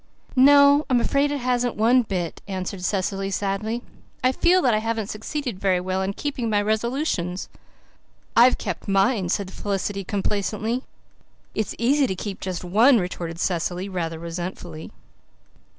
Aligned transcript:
"No, 0.35 0.83
I'm 0.89 0.99
afraid 0.99 1.29
it 1.29 1.37
hasn't 1.41 1.75
one 1.75 2.01
bit," 2.01 2.41
answered 2.47 2.83
Cecily 2.83 3.29
sadly. 3.29 3.83
"I 4.23 4.31
feel 4.31 4.59
that 4.63 4.73
I 4.73 4.79
haven't 4.79 5.11
succeeded 5.11 5.59
very 5.59 5.79
well 5.79 6.01
in 6.01 6.13
keeping 6.13 6.49
my 6.49 6.59
resolutions." 6.59 7.49
"I've 8.35 8.57
kept 8.57 8.87
mine," 8.87 9.29
said 9.29 9.53
Felicity 9.53 10.03
complacently. 10.03 10.81
"It's 11.53 11.75
easy 11.77 12.07
to 12.07 12.15
keep 12.15 12.39
just 12.41 12.63
one," 12.63 12.97
retorted 12.97 13.39
Cecily, 13.39 13.87
rather 13.87 14.17
resentfully. 14.17 14.89